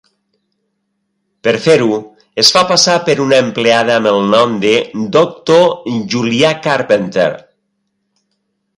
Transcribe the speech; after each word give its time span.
Per 1.47 1.53
fer-ho, 1.65 1.99
es 2.45 2.49
fa 2.57 2.65
passar 2.73 2.97
per 3.11 3.17
una 3.27 3.43
empleada 3.49 3.99
amb 3.99 4.11
el 4.15 4.19
nom 4.33 4.59
de 4.67 4.75
"Doctor 5.21 5.71
Julia 6.17 6.59
Carpenter". 6.67 7.33